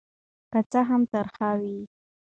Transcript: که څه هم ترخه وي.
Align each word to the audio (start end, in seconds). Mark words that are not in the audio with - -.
که 0.51 0.59
څه 0.71 0.79
هم 0.89 1.01
ترخه 1.11 1.49
وي. 1.59 1.77